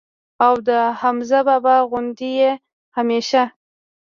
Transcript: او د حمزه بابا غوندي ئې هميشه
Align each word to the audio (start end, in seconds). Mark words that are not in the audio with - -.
او 0.45 0.53
د 0.67 0.69
حمزه 0.99 1.39
بابا 1.47 1.75
غوندي 1.89 2.31
ئې 2.45 2.51
هميشه 2.95 3.43